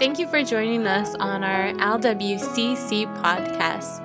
[0.00, 4.00] Thank you for joining us on our LWCC podcast.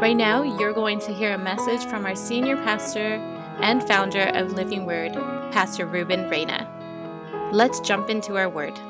[0.00, 3.16] Right now, you're going to hear a message from our senior pastor
[3.60, 5.12] and founder of Living Word,
[5.52, 6.66] Pastor Ruben Reyna.
[7.52, 8.80] Let's jump into our word.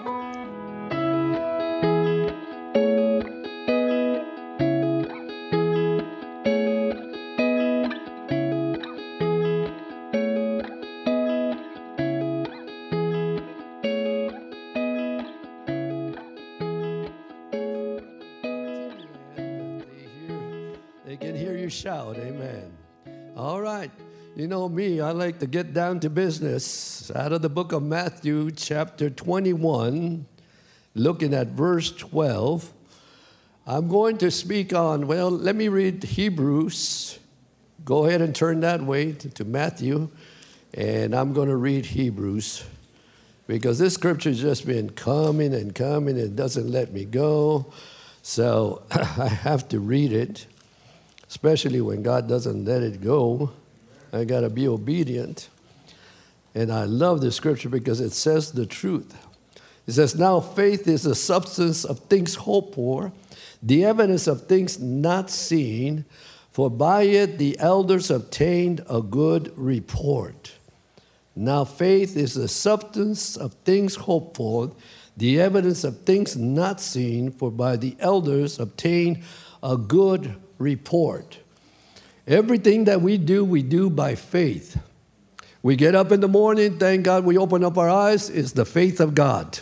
[24.46, 27.10] You know me, I like to get down to business.
[27.16, 30.24] Out of the book of Matthew, chapter 21,
[30.94, 32.72] looking at verse 12,
[33.66, 37.18] I'm going to speak on, well, let me read Hebrews.
[37.84, 40.10] Go ahead and turn that way to, Matthew,
[40.72, 42.62] and I'm going to read Hebrews
[43.48, 47.72] because this scripture has just been coming and coming and doesn't let me go.
[48.22, 50.46] So I have to read it,
[51.28, 53.50] especially when God doesn't let it go.
[54.12, 55.48] I got to be obedient.
[56.54, 59.14] And I love the scripture because it says the truth.
[59.86, 63.12] It says, Now faith is the substance of things hoped for,
[63.62, 66.04] the evidence of things not seen,
[66.50, 70.54] for by it the elders obtained a good report.
[71.34, 74.72] Now faith is the substance of things hoped for,
[75.16, 79.22] the evidence of things not seen, for by the elders obtained
[79.62, 81.38] a good report.
[82.26, 84.80] Everything that we do, we do by faith.
[85.62, 88.64] We get up in the morning, thank God we open up our eyes, it's the
[88.64, 89.58] faith of God.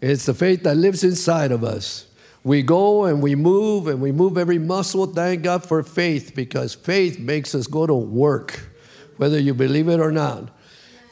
[0.00, 2.06] It's the faith that lives inside of us.
[2.44, 6.74] We go and we move and we move every muscle, thank God for faith, because
[6.74, 8.68] faith makes us go to work,
[9.16, 10.50] whether you believe it or not.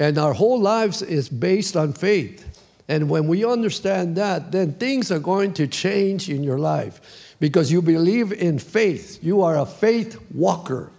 [0.01, 2.47] And our whole lives is based on faith.
[2.89, 7.73] And when we understand that, then things are going to change in your life because
[7.73, 9.19] you believe in faith.
[9.25, 10.93] You are a faith walker.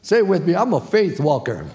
[0.00, 1.66] Say with me, I'm a faith walker.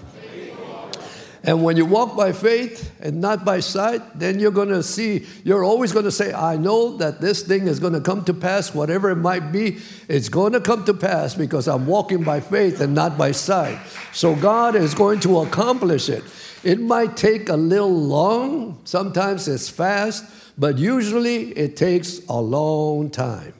[1.44, 5.26] And when you walk by faith and not by sight, then you're going to see,
[5.42, 8.34] you're always going to say, I know that this thing is going to come to
[8.34, 9.78] pass, whatever it might be,
[10.08, 13.80] it's going to come to pass because I'm walking by faith and not by sight.
[14.12, 16.22] So God is going to accomplish it.
[16.62, 20.24] It might take a little long, sometimes it's fast,
[20.56, 23.52] but usually it takes a long time.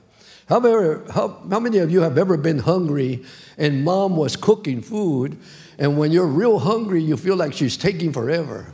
[0.52, 3.24] How, ever, how, how many of you have ever been hungry
[3.56, 5.38] and mom was cooking food,
[5.78, 8.66] and when you're real hungry, you feel like she's taking forever?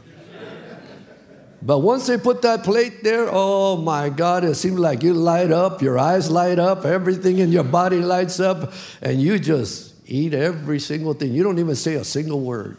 [1.63, 5.53] But once they put that plate there, oh my God, it seems like you light
[5.53, 10.35] up, your eyes light up, everything in your body lights up, and you just eat
[10.35, 11.33] every single thing.
[11.33, 12.77] You don't even say a single word.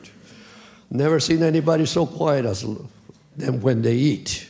[0.91, 2.67] Never seen anybody so quiet as
[3.37, 4.48] them when they eat.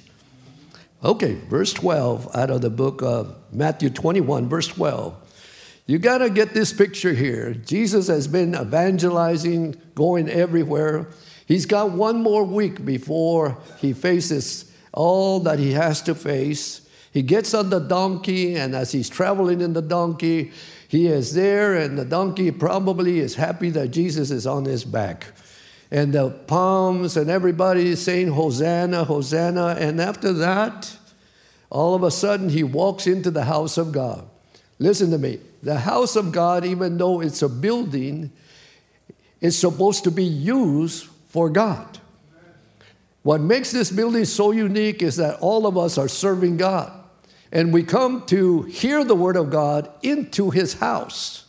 [1.02, 5.16] Okay, verse 12 out of the book of Matthew 21, verse 12.
[5.86, 7.54] You got to get this picture here.
[7.54, 11.08] Jesus has been evangelizing, going everywhere.
[11.46, 16.82] He's got one more week before he faces all that he has to face.
[17.14, 20.52] He gets on the donkey, and as he's traveling in the donkey,
[20.90, 25.28] he is there, and the donkey probably is happy that Jesus is on his back
[25.92, 29.76] and the palms, and everybody is saying, Hosanna, Hosanna.
[29.80, 30.96] And after that,
[31.70, 34.28] all of a sudden, he walks into the house of God.
[34.78, 35.40] Listen to me.
[35.64, 38.32] The house of God, even though it's a building,
[39.42, 42.00] is supposed to be used for God.
[43.24, 46.94] What makes this building so unique is that all of us are serving God.
[47.52, 51.46] And we come to hear the word of God into his house.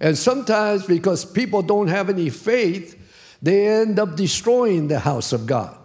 [0.00, 2.97] And sometimes, because people don't have any faith,
[3.40, 5.76] they end up destroying the house of God.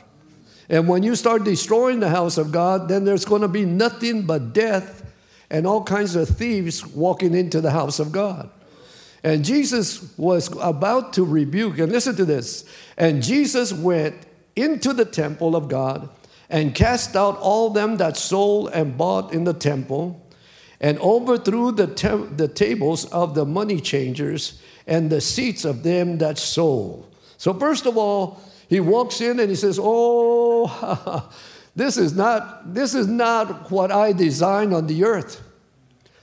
[0.70, 4.24] And when you start destroying the house of God, then there's going to be nothing
[4.24, 5.04] but death
[5.50, 8.50] and all kinds of thieves walking into the house of God.
[9.24, 12.66] And Jesus was about to rebuke, and listen to this.
[12.98, 14.16] And Jesus went
[14.56, 16.10] into the temple of God
[16.50, 20.20] and cast out all them that sold and bought in the temple
[20.82, 26.18] and overthrew the, te- the tables of the money changers and the seats of them
[26.18, 27.13] that sold.
[27.44, 31.30] So, first of all, he walks in and he says, Oh,
[31.76, 35.42] this is not, this is not what I designed on the earth.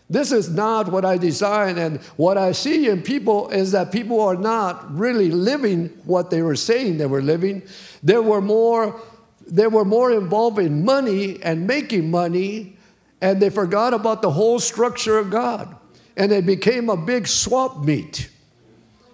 [0.08, 1.78] This is not what I designed.
[1.78, 6.40] And what I see in people is that people are not really living what they
[6.40, 7.64] were saying they were living.
[8.02, 8.98] They were more,
[9.46, 12.78] they were more involved in money and making money,
[13.20, 15.76] and they forgot about the whole structure of God.
[16.16, 18.30] And it became a big swap meet.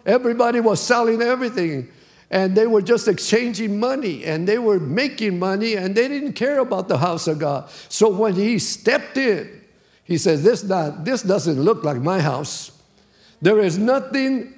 [0.06, 1.90] Everybody was selling everything.
[2.30, 6.58] And they were just exchanging money and they were making money and they didn't care
[6.58, 7.70] about the house of God.
[7.88, 9.62] So when he stepped in,
[10.02, 12.72] he says, This, not, this doesn't look like my house.
[13.40, 14.54] There is nothing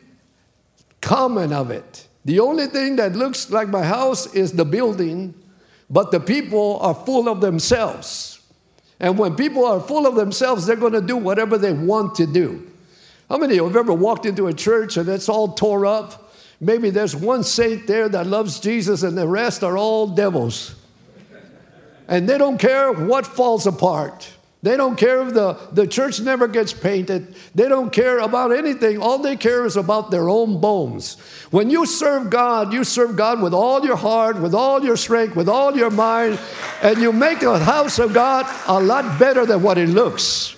[1.00, 2.06] common of it.
[2.24, 5.34] The only thing that looks like my house is the building,
[5.88, 8.40] but the people are full of themselves.
[9.00, 12.26] And when people are full of themselves, they're going to do whatever they want to
[12.26, 12.70] do.
[13.28, 16.27] How many of you have ever walked into a church and it's all tore up?
[16.60, 20.74] Maybe there's one saint there that loves Jesus and the rest are all devils.
[22.08, 24.32] And they don't care what falls apart.
[24.60, 27.36] They don't care if the, the church never gets painted.
[27.54, 29.00] They don't care about anything.
[29.00, 31.16] All they care is about their own bones.
[31.52, 35.36] When you serve God, you serve God with all your heart, with all your strength,
[35.36, 36.40] with all your mind,
[36.82, 40.56] and you make the house of God a lot better than what it looks.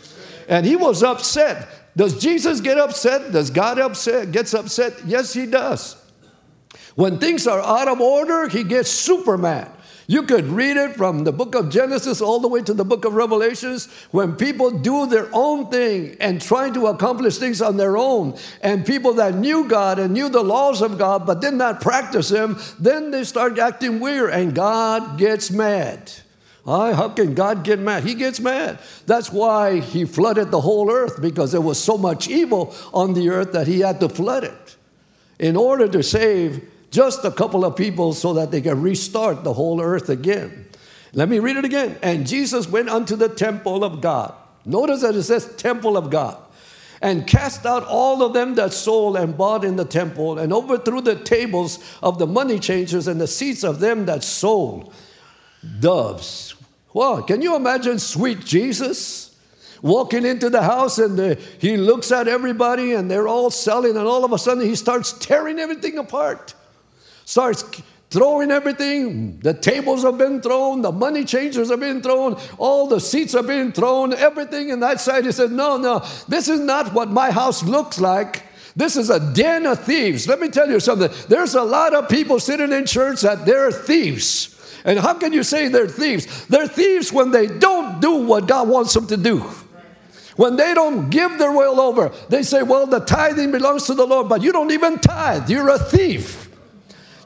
[0.49, 1.69] And he was upset.
[2.01, 3.31] Does Jesus get upset?
[3.31, 4.33] Does God upset?
[4.33, 4.95] Gets upset?
[5.05, 6.03] Yes, he does.
[6.95, 9.71] When things are out of order, he gets super mad.
[10.07, 13.05] You could read it from the book of Genesis all the way to the book
[13.05, 17.99] of Revelations when people do their own thing and trying to accomplish things on their
[17.99, 21.83] own, and people that knew God and knew the laws of God but did not
[21.83, 26.11] practice them, then they start acting weird and God gets mad.
[26.67, 28.05] I, how can God get mad?
[28.05, 28.79] He gets mad.
[29.07, 33.31] That's why he flooded the whole earth because there was so much evil on the
[33.31, 34.77] earth that he had to flood it
[35.39, 39.55] in order to save just a couple of people so that they can restart the
[39.55, 40.67] whole earth again.
[41.13, 41.99] Let me read it again.
[42.03, 44.35] And Jesus went unto the temple of God.
[44.65, 46.37] Notice that it says temple of God.
[47.03, 51.01] And cast out all of them that sold and bought in the temple, and overthrew
[51.01, 54.93] the tables of the money changers and the seats of them that sold
[55.81, 56.50] doves
[56.93, 59.37] well, can you imagine sweet Jesus
[59.83, 64.07] walking into the house and the, he looks at everybody and they're all selling, and
[64.07, 66.55] all of a sudden he starts tearing everything apart,
[67.25, 67.65] starts
[68.11, 69.39] throwing everything.
[69.41, 73.47] The tables have been thrown, the money changers have been thrown, all the seats have
[73.47, 74.71] been thrown, everything.
[74.71, 78.45] in that side he said, No, no, this is not what my house looks like.
[78.77, 80.29] This is a den of thieves.
[80.29, 81.11] Let me tell you something.
[81.29, 84.57] There's a lot of people sitting in church that they're thieves.
[84.85, 86.47] And how can you say they're thieves?
[86.47, 89.45] They're thieves when they don't do what God wants them to do.
[90.37, 94.07] When they don't give their will over, they say, Well, the tithing belongs to the
[94.07, 95.51] Lord, but you don't even tithe.
[95.51, 96.50] You're a thief.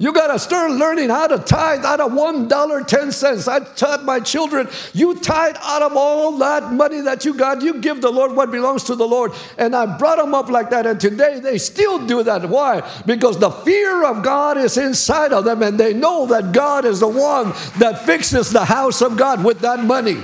[0.05, 3.49] You got to start learning how to tithe out of $1.10.
[3.49, 7.63] I taught my children, you tithe out of all that money that you got.
[7.63, 9.33] You give the Lord what belongs to the Lord.
[9.57, 10.85] And I brought them up like that.
[10.85, 12.47] And today they still do that.
[12.51, 12.87] Why?
[13.07, 17.01] Because the fear of God is inside of them and they know that God is
[17.01, 20.23] the one that fixes the house of God with that money.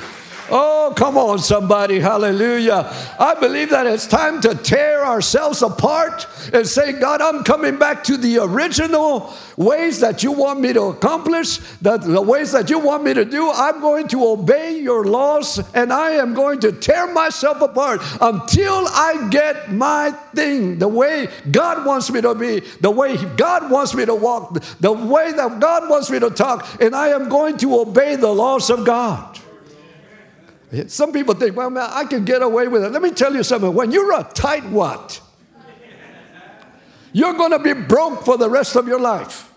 [0.51, 2.01] Oh, come on, somebody.
[2.01, 2.93] Hallelujah.
[3.19, 8.05] I believe that it's time to tear ourselves apart and say, God, I'm coming back
[8.05, 12.79] to the original ways that you want me to accomplish, that the ways that you
[12.79, 13.51] want me to do.
[13.51, 18.87] I'm going to obey your laws and I am going to tear myself apart until
[18.89, 23.95] I get my thing, the way God wants me to be, the way God wants
[23.95, 27.57] me to walk, the way that God wants me to talk, and I am going
[27.59, 29.40] to obey the laws of God.
[30.87, 32.93] Some people think, well, man, I can get away with it.
[32.93, 33.75] Let me tell you something.
[33.75, 35.21] When you're a tightwad,
[37.13, 39.53] you're going to be broke for the rest of your life.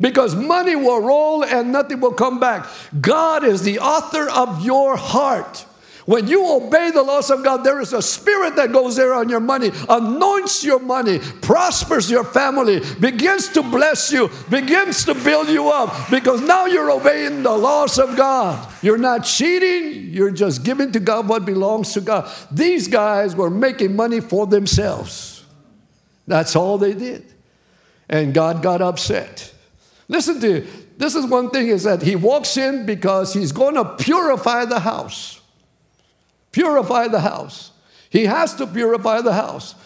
[0.00, 2.66] Because money will roll and nothing will come back.
[3.00, 5.66] God is the author of your heart.
[6.08, 9.28] When you obey the laws of God, there is a spirit that goes there on
[9.28, 15.50] your money, anoints your money, prospers your family, begins to bless you, begins to build
[15.50, 18.72] you up because now you're obeying the laws of God.
[18.82, 22.32] You're not cheating, you're just giving to God what belongs to God.
[22.50, 25.44] These guys were making money for themselves.
[26.26, 27.26] That's all they did.
[28.08, 29.52] And God got upset.
[30.08, 33.84] Listen to this is one thing is that he walks in because he's going to
[33.84, 35.37] purify the house.
[36.58, 37.70] Purify the house.
[38.10, 39.76] He has to purify the house.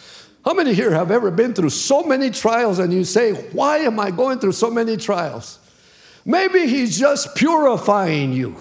[0.43, 4.01] How many here have ever been through so many trials and you say, Why am
[4.01, 5.59] I going through so many trials?
[6.25, 8.57] Maybe He's just purifying you.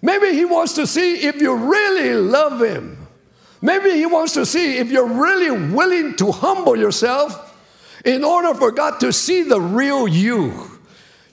[0.00, 3.08] Maybe He wants to see if you really love Him.
[3.60, 7.58] Maybe He wants to see if you're really willing to humble yourself
[8.04, 10.71] in order for God to see the real you.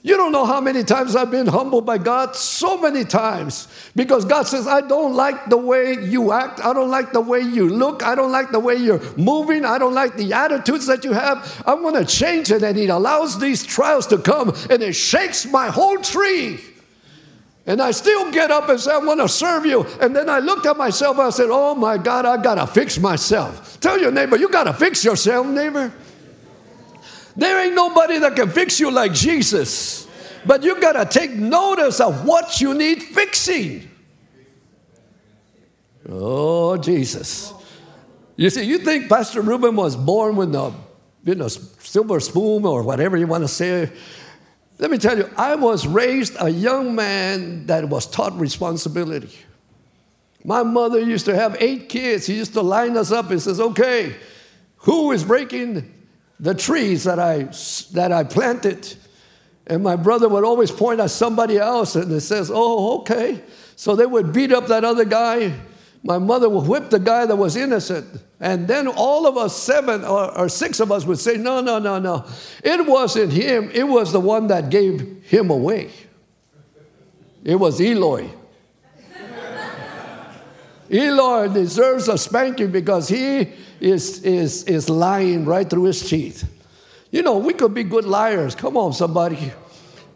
[0.02, 2.34] You don't know how many times I've been humbled by God.
[2.34, 3.68] So many times.
[3.94, 6.60] Because God says, I don't like the way you act.
[6.60, 8.02] I don't like the way you look.
[8.02, 9.66] I don't like the way you're moving.
[9.66, 11.62] I don't like the attitudes that you have.
[11.66, 12.62] I'm going to change it.
[12.62, 16.60] And He allows these trials to come and it shakes my whole tree.
[17.66, 19.86] And I still get up and say, I want to serve you.
[20.00, 21.18] And then I looked at myself.
[21.18, 23.78] And I said, Oh my God, I got to fix myself.
[23.80, 25.92] Tell your neighbor, you got to fix yourself, neighbor.
[27.40, 30.06] There ain't nobody that can fix you like Jesus.
[30.44, 33.90] But you got to take notice of what you need fixing.
[36.06, 37.54] Oh, Jesus.
[38.36, 40.74] You see, you think Pastor Ruben was born with a
[41.24, 43.90] you know, silver spoon or whatever you want to say.
[44.78, 49.34] Let me tell you, I was raised a young man that was taught responsibility.
[50.44, 52.26] My mother used to have eight kids.
[52.26, 54.14] He used to line us up and says, okay,
[54.76, 55.99] who is breaking
[56.40, 57.44] the trees that I,
[57.92, 58.96] that I planted?
[59.66, 63.40] And my brother would always point at somebody else and it says, oh, okay.
[63.76, 65.54] So they would beat up that other guy.
[66.02, 68.20] My mother would whip the guy that was innocent.
[68.40, 71.78] And then all of us, seven or, or, six of us, would say, No, no,
[71.78, 72.24] no, no.
[72.64, 73.70] It wasn't him.
[73.72, 75.90] It was the one that gave him away.
[77.44, 78.30] It was Eloy.
[80.90, 86.48] Eloy deserves a spanking because he is, is, is lying right through his teeth.
[87.10, 88.54] You know, we could be good liars.
[88.54, 89.52] Come on, somebody.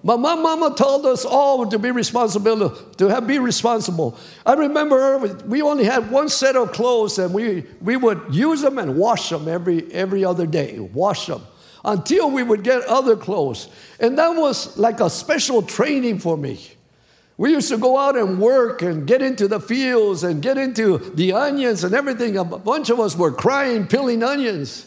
[0.04, 4.18] But my mama told us all to be responsible, to have, be responsible.
[4.44, 8.76] I remember we only had one set of clothes and we, we would use them
[8.76, 11.40] and wash them every, every other day, wash them
[11.87, 13.68] until we would get other clothes.
[13.99, 16.61] And that was like a special training for me.
[17.37, 20.99] We used to go out and work and get into the fields and get into
[20.99, 22.37] the onions and everything.
[22.37, 24.87] A bunch of us were crying, peeling onions.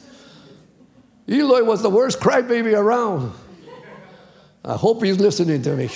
[1.27, 3.33] Eloy was the worst crybaby around.
[4.63, 5.89] I hope he's listening to me.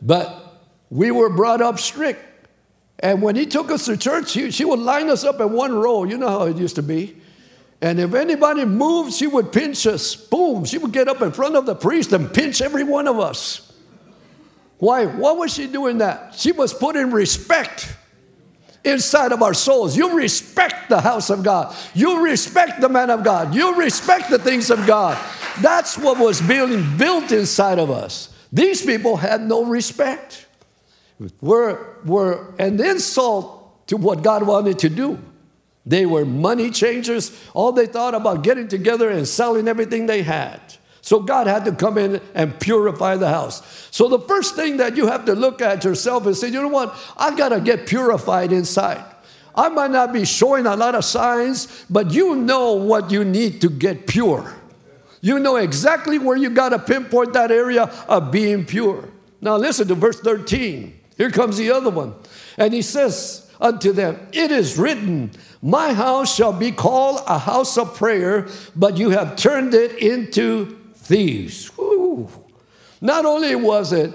[0.00, 2.24] but we were brought up strict.
[3.00, 5.74] And when he took us to church, he, she would line us up in one
[5.74, 6.04] row.
[6.04, 7.20] You know how it used to be.
[7.80, 10.16] And if anybody moved, she would pinch us.
[10.16, 10.64] Boom.
[10.64, 13.72] She would get up in front of the priest and pinch every one of us.
[14.78, 15.06] Why?
[15.06, 16.34] What was she doing that?
[16.34, 17.94] She was putting respect
[18.84, 19.96] inside of our souls.
[19.96, 21.74] You respect the house of God.
[21.94, 23.54] You respect the man of God.
[23.54, 25.18] You respect the things of God.
[25.60, 28.32] That's what was being built inside of us.
[28.52, 30.46] These people had no respect.
[31.40, 35.18] Were, were an insult to what God wanted to do.
[35.88, 37.32] They were money changers.
[37.54, 40.60] All they thought about getting together and selling everything they had.
[41.00, 43.62] So God had to come in and purify the house.
[43.90, 46.68] So the first thing that you have to look at yourself and say, you know
[46.68, 46.94] what?
[47.16, 49.02] I got to get purified inside.
[49.54, 53.62] I might not be showing a lot of signs, but you know what you need
[53.62, 54.54] to get pure.
[55.22, 59.08] You know exactly where you got to pinpoint that area of being pure.
[59.40, 61.00] Now, listen to verse 13.
[61.16, 62.14] Here comes the other one.
[62.58, 65.30] And he says unto them, It is written,
[65.62, 70.78] My house shall be called a house of prayer, but you have turned it into
[70.94, 71.76] thieves.
[71.76, 72.28] Woo.
[73.00, 74.12] Not only was it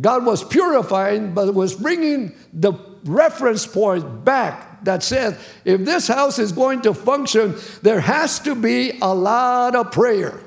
[0.00, 2.72] God was purifying, but was bringing the
[3.04, 8.54] reference point back that says if this house is going to function, there has to
[8.54, 10.40] be a lot of prayer.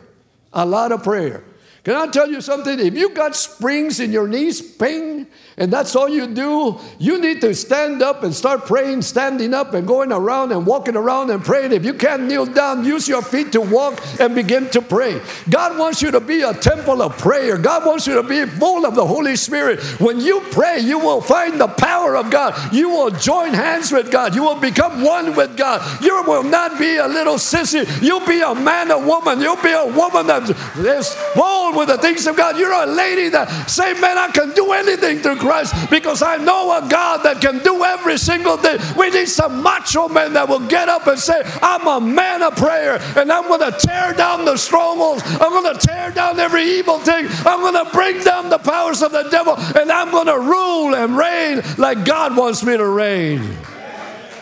[0.54, 1.44] A lot of prayer.
[1.84, 2.80] Can I tell you something?
[2.80, 5.28] If you got springs in your knees, pain,
[5.60, 9.74] and that's all you do, you need to stand up and start praying, standing up
[9.74, 11.72] and going around and walking around and praying.
[11.72, 15.20] If you can't kneel down, use your feet to walk and begin to pray.
[15.50, 17.58] God wants you to be a temple of prayer.
[17.58, 19.82] God wants you to be full of the Holy Spirit.
[20.00, 22.54] When you pray, you will find the power of God.
[22.72, 24.36] You will join hands with God.
[24.36, 26.04] You will become one with God.
[26.04, 27.84] You will not be a little sissy.
[28.04, 29.42] You'll be a man or woman.
[29.42, 30.48] You'll be a woman that
[30.78, 32.60] is full with the things of God.
[32.60, 36.78] You're a lady that say, man, I can do anything through Christ because I know
[36.78, 38.80] a God that can do every single thing.
[38.98, 42.58] We need some macho men that will get up and say, I'm a man of
[42.58, 45.24] prayer and I'm going to tear down the strongholds.
[45.26, 47.28] I'm going to tear down every evil thing.
[47.46, 50.96] I'm going to bring down the powers of the devil and I'm going to rule
[50.96, 53.58] and reign like God wants me to reign.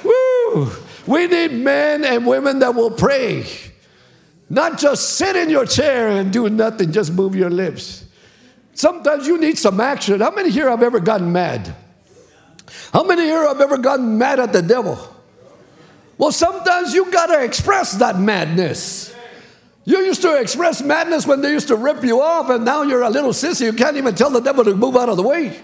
[0.04, 0.72] Woo!
[1.06, 3.46] We need men and women that will pray.
[4.50, 8.05] Not just sit in your chair and do nothing, just move your lips.
[8.76, 10.20] Sometimes you need some action.
[10.20, 11.74] How many here have ever gotten mad?
[12.92, 15.00] How many here have ever gotten mad at the devil?
[16.18, 19.16] Well, sometimes you got to express that madness.
[19.86, 23.04] You used to express madness when they used to rip you off, and now you're
[23.04, 23.66] a little sissy.
[23.66, 25.58] You can't even tell the devil to move out of the way.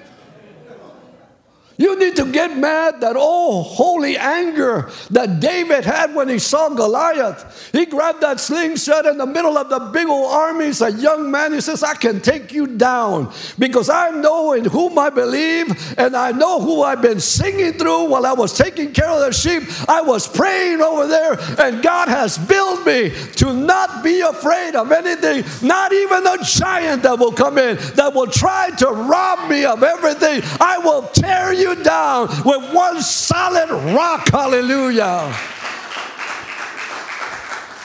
[1.77, 6.69] You need to get mad that oh holy anger that David had when he saw
[6.69, 7.71] Goliath.
[7.71, 11.53] He grabbed that slingshot in the middle of the big old armies, a young man.
[11.53, 16.15] He says, I can take you down because I know in whom I believe and
[16.15, 19.63] I know who I've been singing through while I was taking care of the sheep.
[19.89, 24.91] I was praying over there, and God has built me to not be afraid of
[24.91, 29.65] anything, not even a giant that will come in that will try to rob me
[29.65, 30.41] of everything.
[30.59, 34.29] I will tear you down with one solid rock.
[34.29, 35.33] Hallelujah.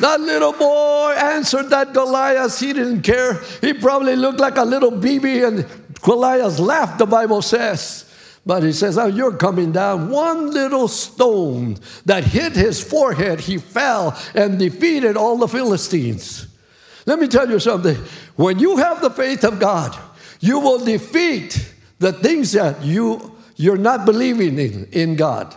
[0.01, 2.61] That little boy answered that Goliath.
[2.61, 3.41] He didn't care.
[3.61, 5.67] He probably looked like a little baby, and
[6.03, 8.05] Goliath laughed, the Bible says.
[8.45, 10.09] But he says, Oh, you're coming down.
[10.11, 16.47] One little stone that hit his forehead, he fell and defeated all the Philistines.
[17.07, 17.97] Let me tell you something.
[18.37, 19.99] When you have the faith of God,
[20.41, 25.55] you will defeat the things that you, you're not believing in, in God.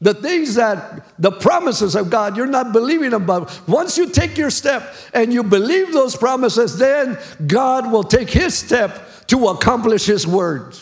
[0.00, 3.68] The things that, the promises of God, you're not believing about.
[3.68, 8.54] Once you take your step and you believe those promises, then God will take his
[8.54, 10.74] step to accomplish his word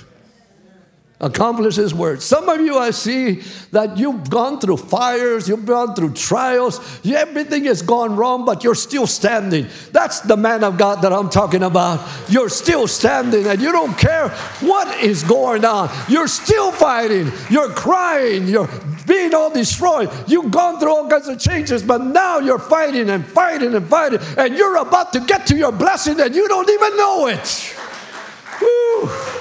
[1.21, 2.23] accomplish his word.
[2.23, 7.65] Some of you, I see that you've gone through fires, you've gone through trials, everything
[7.65, 9.67] has gone wrong, but you're still standing.
[9.91, 12.07] That's the man of God that I'm talking about.
[12.29, 14.29] You're still standing and you don't care
[14.61, 15.91] what is going on.
[16.09, 18.69] You're still fighting, you're crying, you're
[19.07, 20.11] being all destroyed.
[20.29, 24.21] You've gone through all kinds of changes, but now you're fighting and fighting and fighting,
[24.37, 27.77] and you're about to get to your blessing and you don't even know it.
[28.61, 29.38] Woo.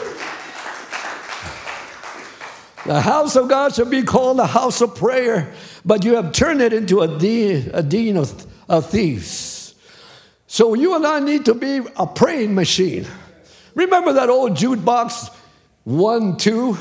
[2.88, 5.53] The house of God shall be called a house of prayer,
[5.84, 9.75] but you have turned it into a den, a den of, of thieves.
[10.48, 13.06] So you and I need to be a praying machine.
[13.75, 15.36] Remember that old jukebox,
[15.84, 16.77] one, two,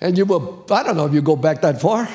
[0.00, 2.08] and you will, I don't know if you go back that far,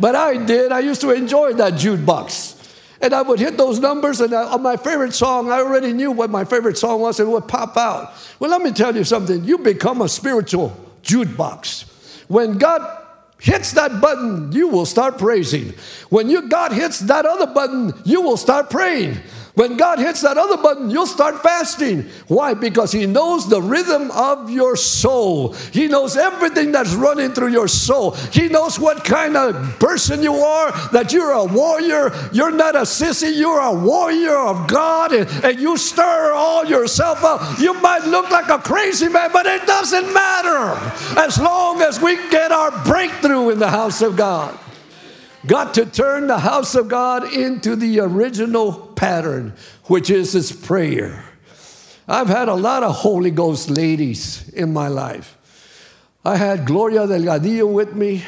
[0.00, 0.72] but I did.
[0.72, 2.58] I used to enjoy that jukebox.
[3.00, 6.10] And I would hit those numbers, and I, on my favorite song, I already knew
[6.10, 8.14] what my favorite song was, and it would pop out.
[8.40, 9.44] Well, let me tell you something.
[9.44, 11.84] You become a spiritual jukebox.
[12.28, 13.02] When God
[13.40, 15.74] hits that button, you will start praising.
[16.10, 19.18] When you, God hits that other button, you will start praying.
[19.54, 22.08] When God hits that other button, you'll start fasting.
[22.26, 22.54] Why?
[22.54, 25.52] Because He knows the rhythm of your soul.
[25.72, 28.12] He knows everything that's running through your soul.
[28.32, 32.12] He knows what kind of person you are, that you're a warrior.
[32.32, 37.22] You're not a sissy, you're a warrior of God, and, and you stir all yourself
[37.22, 37.58] up.
[37.58, 42.16] You might look like a crazy man, but it doesn't matter as long as we
[42.30, 44.58] get our breakthrough in the house of God
[45.46, 51.24] got to turn the house of God into the original pattern, which is his prayer.
[52.08, 55.38] I've had a lot of Holy Ghost ladies in my life.
[56.24, 58.24] I had Gloria Delgadillo with me.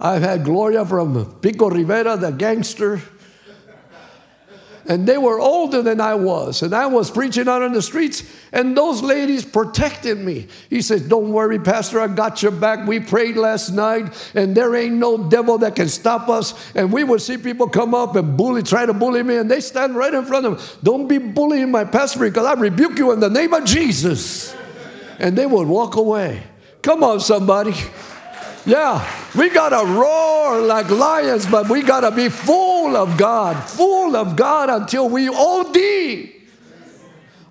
[0.00, 3.00] I've had Gloria from Pico Rivera, the gangster
[4.88, 6.62] and they were older than I was.
[6.62, 8.22] And I was preaching out on the streets,
[8.52, 10.46] and those ladies protected me.
[10.70, 12.86] He said, Don't worry, Pastor, I got your back.
[12.86, 16.54] We prayed last night, and there ain't no devil that can stop us.
[16.74, 19.60] And we would see people come up and bully, try to bully me, and they
[19.60, 20.78] stand right in front of them.
[20.82, 24.54] Don't be bullying my pastor because I rebuke you in the name of Jesus.
[25.18, 26.42] And they would walk away.
[26.82, 27.74] Come on, somebody.
[28.64, 29.04] Yeah,
[29.36, 34.16] we got to roar like lions, but we got to be full of God, full
[34.16, 36.36] of God until we OD.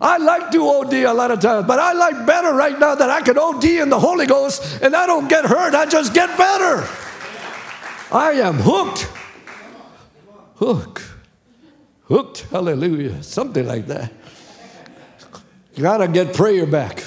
[0.02, 3.10] I like to OD a lot of times, but I like better right now that
[3.10, 6.38] I can OD in the Holy Ghost and I don't get hurt, I just get
[6.38, 6.88] better.
[8.12, 9.10] I am hooked.
[10.56, 11.04] Hooked.
[12.04, 12.42] Hooked.
[12.52, 13.24] Hallelujah.
[13.24, 14.12] Something like that.
[15.76, 17.04] You got to get prayer back.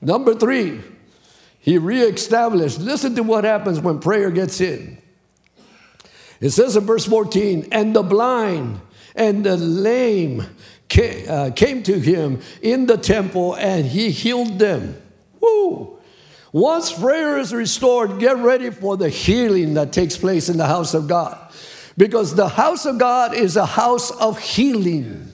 [0.00, 0.80] Number three,
[1.60, 2.80] he reestablished.
[2.80, 4.98] Listen to what happens when prayer gets in.
[6.40, 8.80] It says in verse 14, and the blind
[9.14, 10.44] and the lame
[10.88, 15.00] came, uh, came to him in the temple and he healed them.
[15.40, 15.98] Woo!
[16.52, 20.94] Once prayer is restored, get ready for the healing that takes place in the house
[20.94, 21.38] of God.
[21.96, 25.29] Because the house of God is a house of healing.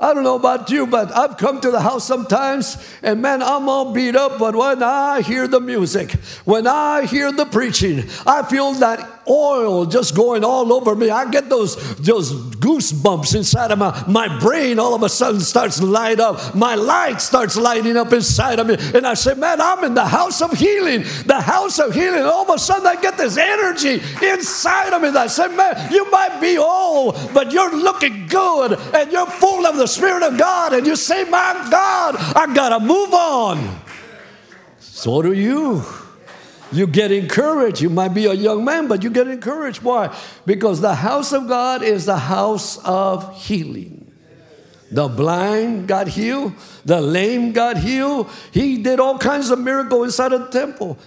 [0.00, 3.68] I don't know about you, but I've come to the house sometimes and man, I'm
[3.68, 4.38] all beat up.
[4.38, 6.12] But when I hear the music,
[6.44, 11.10] when I hear the preaching, I feel that oil just going all over me.
[11.10, 14.78] I get those, those goosebumps inside of my, my brain.
[14.78, 16.54] All of a sudden starts light up.
[16.54, 18.76] My light starts lighting up inside of me.
[18.94, 21.04] And I say, man, I'm in the house of healing.
[21.26, 22.22] The house of healing.
[22.22, 25.08] All of a sudden I get this energy inside of me.
[25.08, 29.76] I say, man, you might be old, but you're looking good and you're full of
[29.76, 30.72] the Spirit of God.
[30.72, 33.80] And you say, my God, I got to move on.
[34.78, 35.84] So do you.
[36.72, 37.80] You get encouraged.
[37.80, 39.82] You might be a young man, but you get encouraged.
[39.82, 40.16] Why?
[40.44, 44.04] Because the house of God is the house of healing.
[44.90, 46.54] The blind got healed,
[46.84, 48.30] the lame got healed.
[48.52, 50.98] He did all kinds of miracles inside of the temple.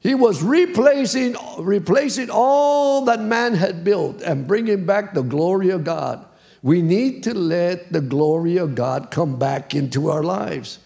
[0.00, 5.84] He was replacing, replacing all that man had built and bringing back the glory of
[5.84, 6.24] God.
[6.62, 10.78] We need to let the glory of God come back into our lives.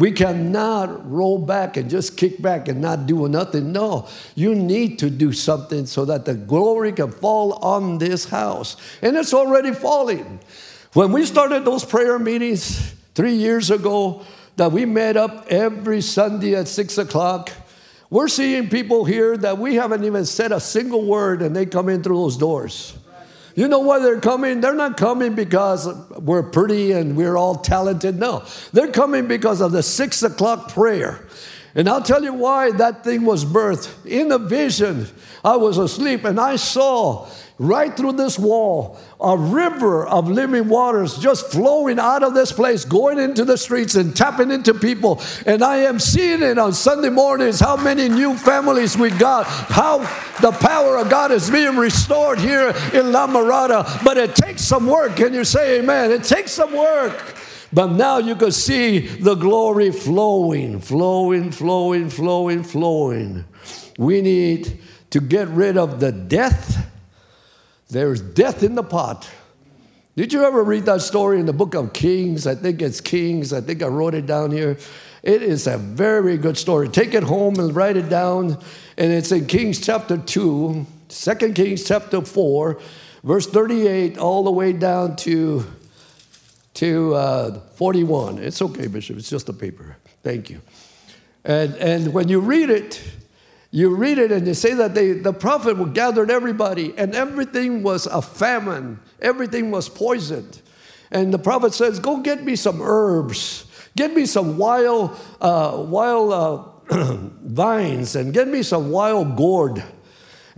[0.00, 3.70] We cannot roll back and just kick back and not do nothing.
[3.70, 8.78] No, you need to do something so that the glory can fall on this house.
[9.02, 10.40] And it's already falling.
[10.94, 14.24] When we started those prayer meetings three years ago,
[14.56, 17.50] that we met up every Sunday at six o'clock,
[18.08, 21.90] we're seeing people here that we haven't even said a single word and they come
[21.90, 22.96] in through those doors.
[23.54, 24.60] You know why they're coming?
[24.60, 28.18] They're not coming because we're pretty and we're all talented.
[28.18, 31.26] No, they're coming because of the six o'clock prayer.
[31.74, 34.06] And I'll tell you why that thing was birthed.
[34.06, 35.06] In a vision,
[35.44, 37.28] I was asleep and I saw
[37.60, 42.86] right through this wall, a river of living waters just flowing out of this place,
[42.86, 45.20] going into the streets and tapping into people.
[45.44, 49.98] And I am seeing it on Sunday mornings how many new families we got, how
[50.40, 54.02] the power of God is being restored here in La Mirada.
[54.02, 55.16] But it takes some work.
[55.16, 56.12] Can you say amen?
[56.12, 57.36] It takes some work.
[57.72, 63.44] But now you can see the glory flowing, flowing, flowing, flowing, flowing.
[63.96, 64.80] We need
[65.10, 66.90] to get rid of the death
[67.90, 69.28] there's death in the pot.
[70.16, 72.46] Did you ever read that story in the book of Kings?
[72.46, 73.52] I think it's Kings.
[73.52, 74.78] I think I wrote it down here.
[75.22, 76.88] It is a very good story.
[76.88, 78.58] Take it home and write it down.
[78.96, 82.80] And it's in Kings chapter 2, 2 Kings chapter 4,
[83.24, 85.66] verse 38, all the way down to,
[86.74, 88.38] to uh, 41.
[88.38, 89.16] It's okay, Bishop.
[89.16, 89.96] It's just a paper.
[90.22, 90.60] Thank you.
[91.44, 93.02] And, and when you read it,
[93.70, 98.06] you read it and you say that they, the prophet gathered everybody and everything was
[98.06, 100.60] a famine, everything was poisoned.
[101.10, 106.32] And the prophet says, Go get me some herbs, get me some wild, uh, wild
[106.90, 109.82] uh, vines, and get me some wild gourd.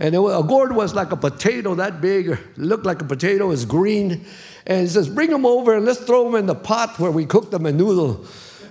[0.03, 4.25] And a gourd was like a potato that big, looked like a potato, is green.
[4.65, 7.25] And he says, Bring them over and let's throw them in the pot where we
[7.25, 8.25] cook them a noodle.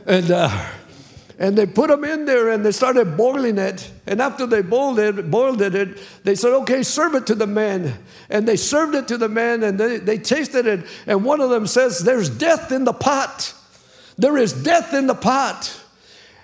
[0.07, 0.71] And uh,
[1.39, 3.91] and they put them in there and they started boiling it.
[4.07, 7.99] And after they boiled it, boiled it, they said, okay, serve it to the men.
[8.29, 10.85] And they served it to the men and they, they tasted it.
[11.07, 13.55] And one of them says, There's death in the pot.
[14.19, 15.81] There is death in the pot.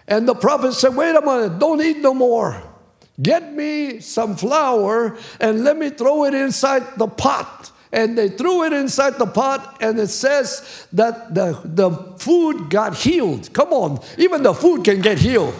[0.06, 2.62] And the prophet said, Wait a minute, don't eat no more.
[3.20, 7.72] Get me some flour and let me throw it inside the pot.
[7.90, 12.96] And they threw it inside the pot and it says that the, the food got
[12.96, 13.52] healed.
[13.52, 15.54] Come on even the food can get healed.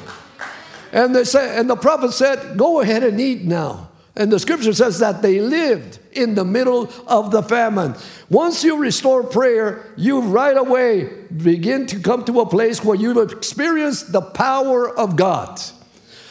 [0.93, 3.89] And they say and the prophet said go ahead and eat now.
[4.15, 7.95] And the scripture says that they lived in the middle of the famine.
[8.29, 11.05] Once you restore prayer you right away
[11.37, 15.61] begin to come to a place where you experience the power of god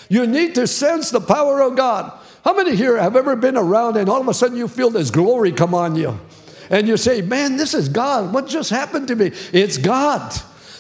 [0.10, 2.12] you need to sense the power of god
[2.48, 5.12] how many here have ever been around and all of a sudden you feel this
[5.12, 6.18] glory come on you?
[6.70, 8.34] And you say, Man, this is God.
[8.34, 9.34] What just happened to me?
[9.52, 10.34] It's God.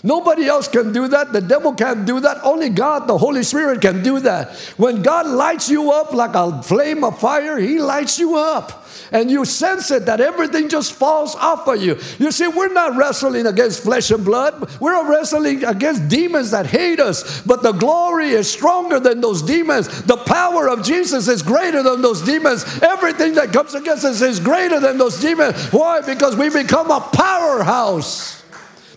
[0.07, 1.33] Nobody else can do that.
[1.33, 2.37] The devil can't do that.
[2.41, 4.55] Only God, the Holy Spirit, can do that.
[4.77, 9.29] When God lights you up like a flame of fire, He lights you up and
[9.29, 11.99] you sense it that everything just falls off of you.
[12.19, 17.01] You see, we're not wrestling against flesh and blood, we're wrestling against demons that hate
[17.01, 20.03] us, but the glory is stronger than those demons.
[20.03, 22.63] The power of Jesus is greater than those demons.
[22.81, 25.71] Everything that comes against us is greater than those demons.
[25.73, 25.99] Why?
[26.01, 28.36] Because we become a powerhouse.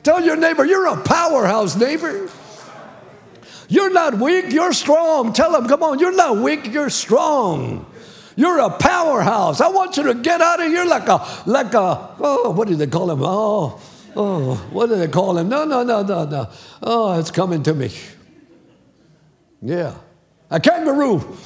[0.02, 2.28] Tell your neighbor, you're a powerhouse, neighbor.
[3.68, 5.32] You're not weak, you're strong.
[5.32, 7.86] Tell them, come on, you're not weak, you're strong.
[8.36, 9.60] You're a powerhouse.
[9.60, 12.74] I want you to get out of here like a, like a, oh, what do
[12.74, 13.20] they call him?
[13.22, 13.80] Oh,
[14.16, 15.48] oh, what do they call him?
[15.48, 16.48] No, no, no, no, no.
[16.82, 17.92] Oh, it's coming to me.
[19.60, 19.94] Yeah.
[20.50, 21.36] A kangaroo.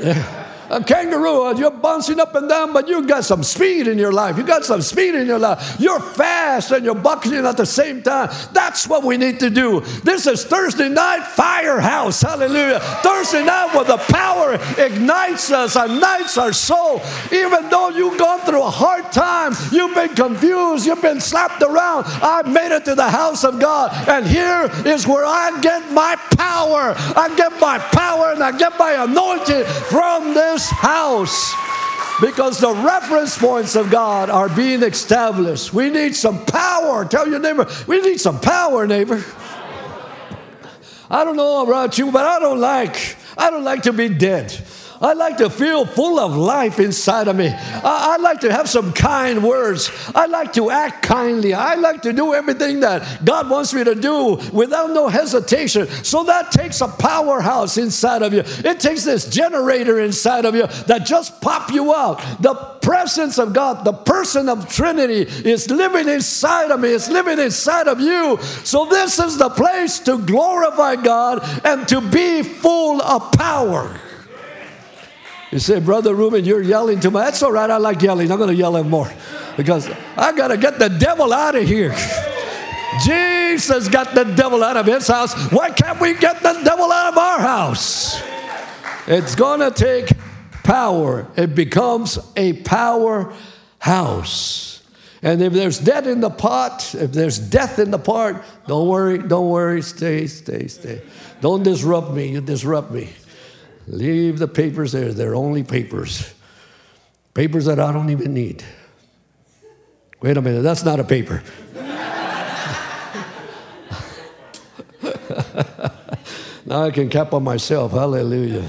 [0.00, 1.56] Yeah a kangaroo.
[1.58, 4.36] You're bouncing up and down, but you got some speed in your life.
[4.36, 5.76] You got some speed in your life.
[5.78, 8.30] You're fast and you're bucking at the same time.
[8.52, 9.80] That's what we need to do.
[10.02, 12.20] This is Thursday night firehouse.
[12.22, 12.80] Hallelujah.
[13.02, 17.00] Thursday night where the power ignites us, ignites our soul.
[17.32, 22.04] Even though you've gone through a hard time, you've been confused, you've been slapped around.
[22.22, 26.16] I've made it to the house of God, and here is where I get my
[26.36, 26.94] power.
[27.16, 31.54] I get my power and I get my anointing from this house
[32.20, 35.72] because the reference points of God are being established.
[35.72, 37.04] We need some power.
[37.04, 39.24] Tell your neighbor, we need some power, neighbor.
[41.10, 44.52] I don't know about you, but I don't like, I don't like to be dead.
[45.00, 47.48] I like to feel full of life inside of me.
[47.48, 49.90] I, I, like to have some kind words.
[50.14, 51.54] I like to act kindly.
[51.54, 55.86] I like to do everything that God wants me to do without no hesitation.
[55.88, 58.42] So that takes a powerhouse inside of you.
[58.44, 62.20] It takes this generator inside of you that just pop you out.
[62.40, 66.88] The presence of God, the person of Trinity is living inside of me.
[66.88, 68.38] It's living inside of you.
[68.64, 74.00] So this is the place to glorify God and to be full of power.
[75.50, 77.24] You say, Brother Ruben, you're yelling too much.
[77.24, 77.70] That's all right.
[77.70, 78.30] I like yelling.
[78.30, 79.10] I'm going to yell it more
[79.56, 81.94] because I got to get the devil out of here.
[83.04, 85.34] Jesus got the devil out of his house.
[85.50, 88.20] Why can't we get the devil out of our house?
[89.06, 90.10] It's going to take
[90.64, 91.26] power.
[91.36, 93.32] It becomes a power
[93.78, 94.82] house.
[95.22, 99.18] And if there's death in the pot, if there's death in the pot, don't worry,
[99.18, 101.02] don't worry, stay, stay, stay.
[101.40, 103.10] Don't disrupt me, you disrupt me.
[103.88, 106.34] Leave the papers there, they're only papers.
[107.32, 108.62] Papers that I don't even need.
[110.20, 111.42] Wait a minute, that's not a paper.
[116.66, 118.68] now I can cap on myself, hallelujah.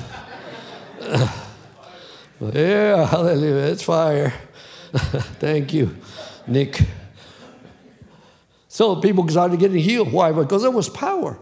[2.39, 4.33] yeah, hallelujah, it's fire.
[4.93, 5.97] Thank you,
[6.47, 6.81] Nick.
[8.69, 10.13] So people started getting healed.
[10.13, 10.31] Why?
[10.31, 11.37] Because there was power.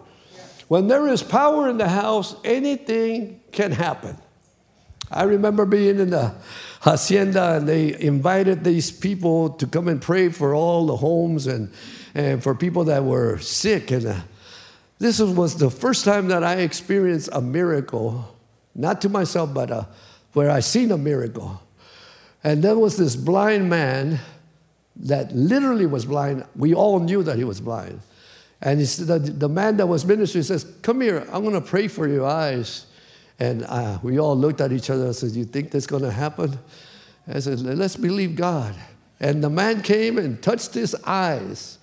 [0.67, 4.17] When there is power in the house, anything can happen.
[5.09, 6.33] I remember being in the
[6.81, 11.71] hacienda and they invited these people to come and pray for all the homes and,
[12.13, 13.91] and for people that were sick.
[13.91, 14.19] And uh,
[14.99, 18.35] this was the first time that I experienced a miracle,
[18.75, 19.85] not to myself, but uh,
[20.33, 21.61] where I seen a miracle.
[22.43, 24.19] And there was this blind man
[24.97, 26.45] that literally was blind.
[26.55, 28.01] We all knew that he was blind.
[28.61, 32.07] And the, the man that was ministering says, Come here, I'm going to pray for
[32.07, 32.85] your eyes.
[33.39, 36.11] And uh, we all looked at each other and said, You think that's going to
[36.11, 36.57] happen?
[37.27, 38.75] I said, Let's believe God.
[39.19, 41.77] And the man came and touched his eyes.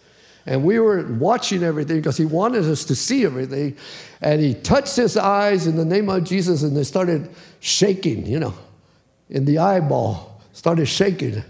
[0.46, 3.76] And we were watching everything because he wanted us to see everything.
[4.20, 8.40] And he touched his eyes in the name of Jesus and they started shaking, you
[8.40, 8.54] know,
[9.30, 11.42] in the eyeball, started shaking.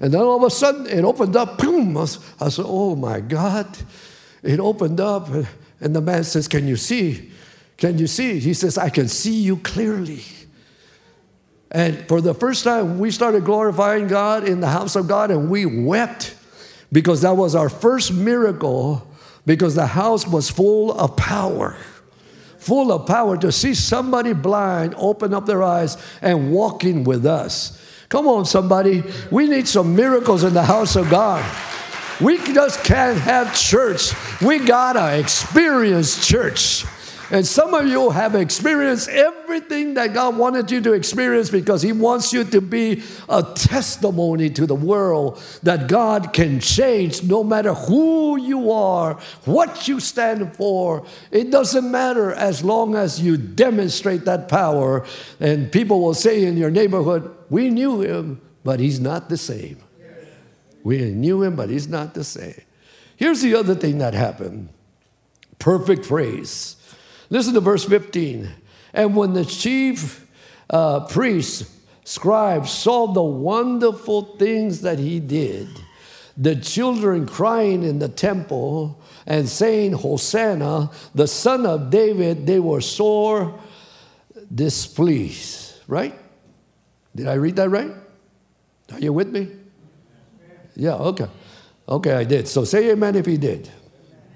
[0.00, 1.96] And then all of a sudden it opened up, boom.
[1.96, 3.66] I said, Oh my God.
[4.44, 5.28] It opened up,
[5.80, 7.32] and the man says, Can you see?
[7.76, 8.38] Can you see?
[8.38, 10.22] He says, I can see you clearly.
[11.70, 15.50] And for the first time, we started glorifying God in the house of God, and
[15.50, 16.36] we wept
[16.92, 19.10] because that was our first miracle
[19.46, 21.76] because the house was full of power.
[22.58, 27.80] Full of power to see somebody blind open up their eyes and walking with us.
[28.08, 29.02] Come on, somebody.
[29.30, 31.44] We need some miracles in the house of God.
[32.24, 34.14] We just can't have church.
[34.40, 36.86] We gotta experience church.
[37.30, 41.92] And some of you have experienced everything that God wanted you to experience because He
[41.92, 47.74] wants you to be a testimony to the world that God can change no matter
[47.74, 51.04] who you are, what you stand for.
[51.30, 55.04] It doesn't matter as long as you demonstrate that power.
[55.40, 59.83] And people will say in your neighborhood, We knew Him, but He's not the same.
[60.84, 62.60] We knew him, but he's not the same.
[63.16, 64.68] Here's the other thing that happened
[65.58, 66.76] perfect praise.
[67.30, 68.50] Listen to verse 15.
[68.92, 70.26] And when the chief
[70.70, 75.68] uh, priests, scribes saw the wonderful things that he did,
[76.36, 82.82] the children crying in the temple and saying, Hosanna, the son of David, they were
[82.82, 83.58] sore
[84.54, 85.72] displeased.
[85.86, 86.14] Right?
[87.16, 87.92] Did I read that right?
[88.92, 89.48] Are you with me?
[90.74, 91.26] Yeah, okay.
[91.88, 92.48] Okay, I did.
[92.48, 93.70] So say amen if he did.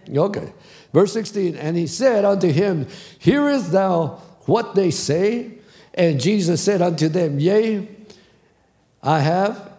[0.08, 0.52] Okay.
[0.92, 2.86] Verse 16, and he said unto him,
[3.18, 5.58] Hearest thou what they say?
[5.94, 7.88] And Jesus said unto them, Yea,
[9.02, 9.72] I have.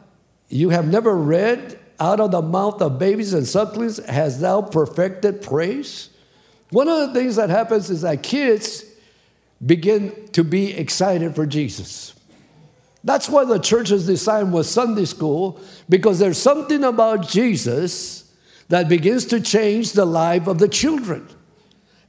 [0.49, 5.41] You have never read, out of the mouth of babies and sucklings has thou perfected
[5.41, 6.09] praise?
[6.69, 8.85] One of the things that happens is that kids
[9.63, 12.13] begin to be excited for Jesus.
[13.03, 18.31] That's why the church's design was Sunday school, because there's something about Jesus
[18.67, 21.27] that begins to change the life of the children.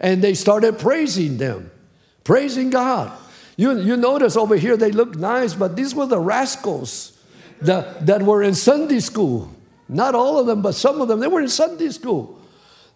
[0.01, 1.71] And they started praising them,
[2.25, 3.17] praising God.
[3.57, 7.19] You, you notice over here they look nice, but these were the rascals
[7.61, 9.55] that, that were in Sunday school.
[9.89, 12.39] Not all of them, but some of them, they were in Sunday school.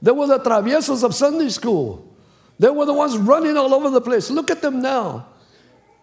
[0.01, 2.11] They were the traviesos of Sunday school.
[2.59, 4.31] They were the ones running all over the place.
[4.31, 5.27] Look at them now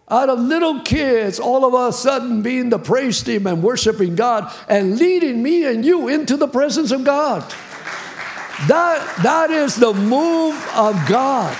[0.08, 4.52] out of little kids all of a sudden being the praise team and worshiping God
[4.68, 7.42] and leading me and you into the presence of God.
[8.68, 11.56] That, that is the move of God.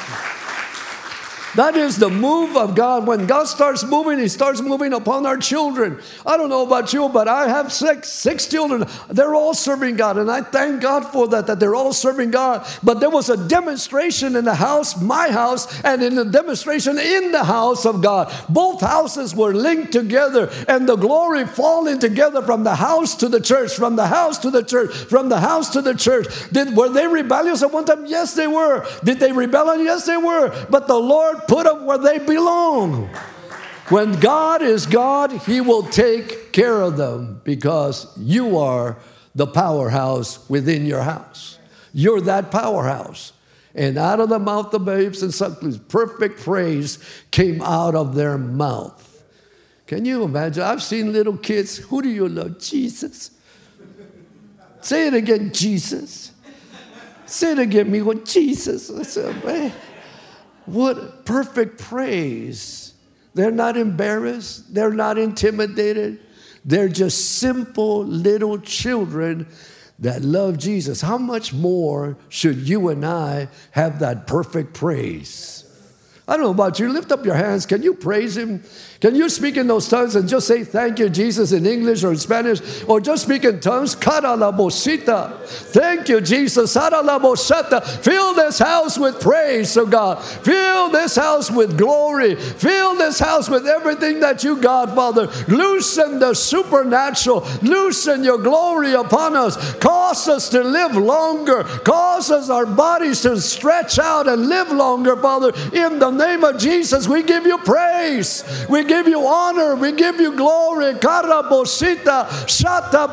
[1.55, 3.07] That is the move of God.
[3.07, 6.01] When God starts moving, He starts moving upon our children.
[6.25, 8.87] I don't know about you, but I have six, six children.
[9.09, 12.67] They're all serving God, and I thank God for that, that they're all serving God.
[12.83, 17.33] But there was a demonstration in the house, my house, and in the demonstration in
[17.33, 18.33] the house of God.
[18.49, 23.41] Both houses were linked together, and the glory falling together from the house to the
[23.41, 26.29] church, from the house to the church, from the house to the church.
[26.51, 28.07] Did, were they rebellious at one time?
[28.07, 28.87] Yes, they were.
[29.05, 29.77] Did they rebel?
[29.83, 30.67] Yes, they were.
[30.71, 33.09] But the Lord put them where they belong.
[33.89, 38.97] When God is God, He will take care of them because you are
[39.35, 41.59] the powerhouse within your house.
[41.93, 43.33] You're that powerhouse.
[43.75, 46.99] And out of the mouth of babes and sucklings, perfect praise
[47.31, 49.25] came out of their mouth.
[49.87, 50.63] Can you imagine?
[50.63, 51.77] I've seen little kids.
[51.79, 52.59] Who do you love?
[52.59, 53.31] Jesus.
[54.81, 56.33] Say it again, Jesus.
[57.27, 58.91] Say it again, me Jesus.
[58.91, 59.73] I said, man.
[60.67, 62.95] What perfect praise.
[63.35, 66.21] They're not embarrassed, they're not intimidated.
[66.65, 69.49] They're just simple little children
[69.99, 71.01] that love Jesus.
[71.01, 75.65] How much more should you and I have that perfect praise?
[76.29, 76.93] I don't know about you.
[76.93, 77.67] Lift up your hands.
[77.67, 78.63] Can you praise Him?
[79.01, 82.13] Can you speak in those tongues and just say thank you, Jesus, in English or
[82.13, 83.97] in Spanish, or just speak in tongues?
[83.97, 84.29] Thank
[86.09, 86.75] you, Jesus.
[86.75, 90.23] Fill this house with praise, oh God.
[90.23, 92.37] Fill this house with glory.
[92.37, 95.27] Fill this house with everything that you, God, Father.
[95.49, 97.45] Loosen the supernatural.
[97.63, 99.75] Loosen your glory upon us.
[99.81, 101.65] Cause us to live longer.
[101.65, 105.53] Cause us our bodies to stretch out and live longer, Father.
[105.73, 108.45] In the name of Jesus, we give you praise.
[108.69, 109.75] We give you honor.
[109.77, 110.95] We give you glory.
[110.95, 113.09] Karabosita, shata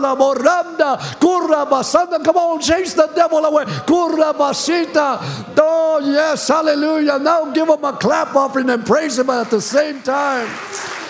[0.00, 2.22] la moramda, kurra basanda.
[2.24, 3.64] Come on, chase the devil away.
[3.64, 5.18] Kurra basita.
[5.58, 7.18] Oh, yes, hallelujah.
[7.18, 10.48] Now give him a clap offering and praise him at the same time.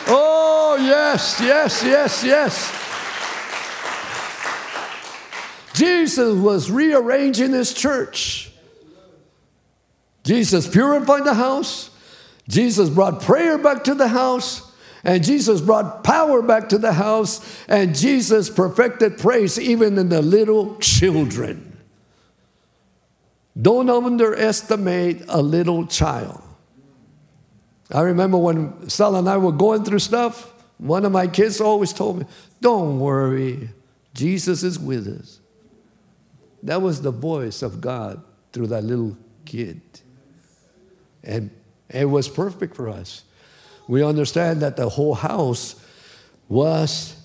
[0.07, 2.81] Oh, yes, yes, yes, yes.
[5.75, 8.51] Jesus was rearranging his church.
[10.25, 11.91] Jesus purified the house.
[12.49, 14.73] Jesus brought prayer back to the house.
[15.05, 17.63] And Jesus brought power back to the house.
[17.69, 21.77] And Jesus perfected praise even in the little children.
[23.61, 26.43] Don't underestimate a little child.
[27.93, 31.93] I remember when Stella and I were going through stuff, one of my kids always
[31.93, 32.27] told me,
[32.61, 33.71] Don't worry,
[34.15, 35.41] Jesus is with us.
[36.63, 39.83] That was the voice of God through that little kid.
[41.25, 41.51] And
[41.91, 43.25] it was perfect for us.
[43.89, 45.75] We understand that the whole house
[46.49, 47.17] was,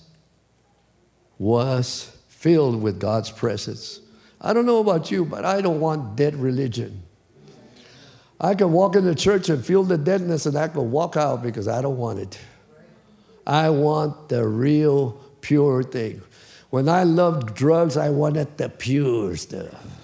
[1.38, 4.00] was filled with God's presence.
[4.40, 7.02] I don't know about you, but I don't want dead religion.
[8.40, 11.42] I can walk in the church and feel the deadness and I can walk out
[11.42, 12.38] because I don't want it.
[13.46, 16.22] I want the real, pure thing.
[16.70, 19.99] When I loved drugs, I wanted the pure stuff.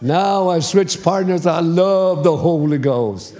[0.00, 1.46] Now I switched partners.
[1.46, 3.36] I love the Holy Ghost.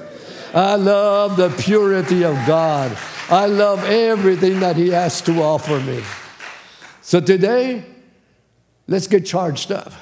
[0.55, 2.97] I love the purity of God.
[3.31, 6.03] I love everything that He has to offer me.
[7.03, 7.85] So today,
[8.87, 9.93] let's get charged up.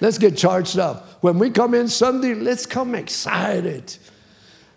[0.00, 1.22] Let's get charged up.
[1.22, 3.96] When we come in Sunday, let's come excited.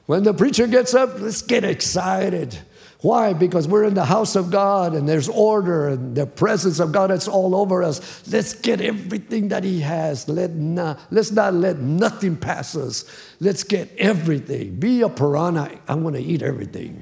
[0.05, 2.57] When the preacher gets up, let's get excited.
[3.06, 3.34] Why?
[3.34, 7.12] Because we're in the house of God and there's order and the presence of God
[7.12, 8.28] that's all over us.
[8.28, 10.28] Let's get everything that He has.
[10.28, 13.06] Let not, let's not let nothing pass us.
[13.39, 14.78] Let's get everything.
[14.78, 15.80] Be a piranha.
[15.88, 17.00] I want to eat everything.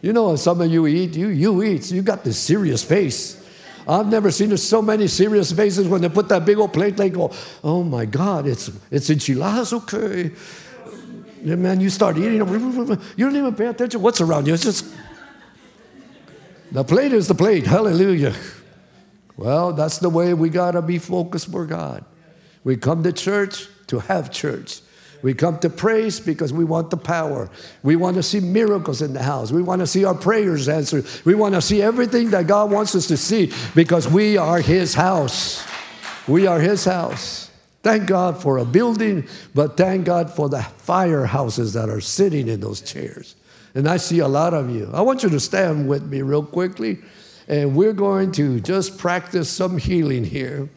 [0.00, 1.82] You know, some of you eat, you, you eat.
[1.86, 3.44] So you got this serious face.
[3.88, 7.10] I've never seen so many serious faces when they put that big old plate, they
[7.10, 7.32] go,
[7.64, 10.30] oh my God, it's, it's enchiladas, okay
[11.44, 12.44] man, you start eating, you
[13.18, 14.54] don't even pay attention what's around you.
[14.54, 14.86] It's just,
[16.72, 17.66] the plate is the plate.
[17.66, 18.34] Hallelujah.
[19.36, 22.04] Well, that's the way we got to be focused for God.
[22.62, 24.80] We come to church to have church.
[25.22, 27.48] We come to praise because we want the power.
[27.82, 29.50] We want to see miracles in the house.
[29.50, 31.06] We want to see our prayers answered.
[31.24, 34.92] We want to see everything that God wants us to see because we are His
[34.92, 35.66] house.
[36.28, 37.43] We are His house.
[37.84, 42.60] Thank God for a building, but thank God for the firehouses that are sitting in
[42.60, 43.36] those chairs.
[43.74, 44.90] And I see a lot of you.
[44.92, 46.98] I want you to stand with me real quickly,
[47.46, 50.70] and we're going to just practice some healing here.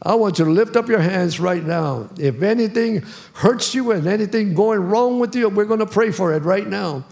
[0.00, 2.08] I want you to lift up your hands right now.
[2.18, 6.32] If anything hurts you and anything going wrong with you, we're going to pray for
[6.32, 7.04] it right now.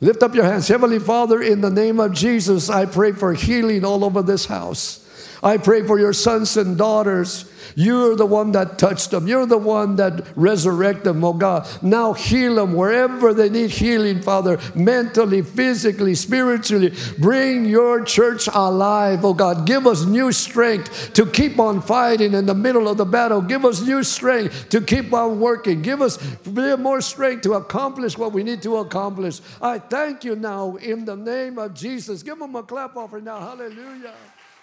[0.00, 0.68] Lift up your hands.
[0.68, 5.05] Heavenly Father, in the name of Jesus, I pray for healing all over this house.
[5.46, 7.44] I pray for your sons and daughters.
[7.76, 9.28] You're the one that touched them.
[9.28, 11.68] You're the one that resurrected them, oh God.
[11.82, 16.94] Now heal them wherever they need healing, Father, mentally, physically, spiritually.
[17.18, 19.66] Bring your church alive, oh God.
[19.66, 23.40] Give us new strength to keep on fighting in the middle of the battle.
[23.40, 25.80] Give us new strength to keep on working.
[25.80, 29.40] Give us more strength to accomplish what we need to accomplish.
[29.62, 32.24] I thank you now in the name of Jesus.
[32.24, 33.38] Give them a clap offering now.
[33.38, 34.14] Hallelujah.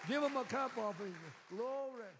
[0.07, 1.13] Give them a cup offering.
[1.49, 2.12] Glory.